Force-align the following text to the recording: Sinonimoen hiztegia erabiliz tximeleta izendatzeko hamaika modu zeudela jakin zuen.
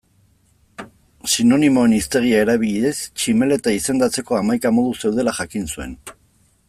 Sinonimoen 1.33 1.93
hiztegia 1.97 2.39
erabiliz 2.45 2.95
tximeleta 3.19 3.75
izendatzeko 3.81 4.39
hamaika 4.41 4.73
modu 4.79 4.97
zeudela 5.05 5.39
jakin 5.43 5.71
zuen. 5.77 5.95